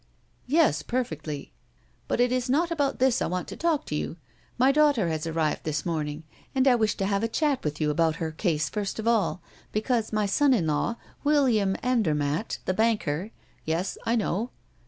[0.47, 1.53] "Yes, perfectly."
[2.07, 4.17] "But it is not about this I want to talk to you.
[4.57, 6.23] My daughter has arrived this morning,
[6.55, 9.43] and I wish to have a chat with you about her case first of all,
[9.71, 13.29] because my son in law, William Andermatt, the banker"
[13.63, 14.49] "Yes, I know."